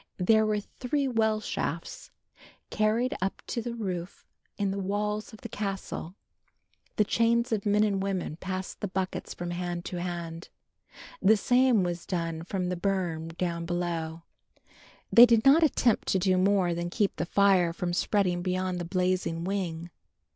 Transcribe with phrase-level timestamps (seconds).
[0.17, 2.09] There were three well shafts,
[2.71, 4.25] carried up to the roof
[4.57, 6.15] in the walls of the castle;
[6.97, 10.49] and chains of men and women passed the buckets from hand to hand.
[11.21, 14.23] The same was done from the burn down below.
[15.13, 18.85] They did not attempt to do more than keep the fire from spreading beyond the
[18.85, 19.91] blazing wing.